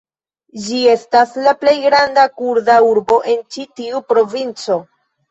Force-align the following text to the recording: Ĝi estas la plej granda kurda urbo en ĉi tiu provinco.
Ĝi 0.67 0.77
estas 0.91 1.33
la 1.47 1.51
plej 1.63 1.73
granda 1.83 2.23
kurda 2.39 2.77
urbo 2.85 3.17
en 3.33 3.43
ĉi 3.57 3.67
tiu 3.81 4.01
provinco. 4.13 4.79